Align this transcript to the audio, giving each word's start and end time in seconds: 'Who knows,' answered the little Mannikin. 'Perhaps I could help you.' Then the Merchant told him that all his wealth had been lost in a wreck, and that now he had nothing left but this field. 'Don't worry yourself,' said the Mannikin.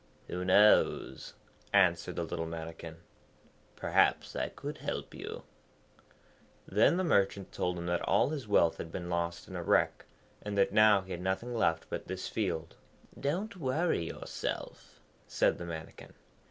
'Who 0.29 0.43
knows,' 0.43 1.33
answered 1.71 2.15
the 2.15 2.23
little 2.23 2.47
Mannikin. 2.47 2.97
'Perhaps 3.75 4.35
I 4.35 4.49
could 4.49 4.79
help 4.79 5.13
you.' 5.13 5.43
Then 6.67 6.97
the 6.97 7.03
Merchant 7.03 7.51
told 7.51 7.77
him 7.77 7.85
that 7.85 8.01
all 8.01 8.29
his 8.29 8.47
wealth 8.47 8.77
had 8.77 8.91
been 8.91 9.11
lost 9.11 9.47
in 9.47 9.55
a 9.55 9.61
wreck, 9.61 10.05
and 10.41 10.57
that 10.57 10.73
now 10.73 11.01
he 11.01 11.11
had 11.11 11.21
nothing 11.21 11.53
left 11.53 11.85
but 11.87 12.07
this 12.07 12.27
field. 12.27 12.77
'Don't 13.19 13.57
worry 13.57 14.03
yourself,' 14.03 14.99
said 15.27 15.59
the 15.59 15.65
Mannikin. 15.65 16.15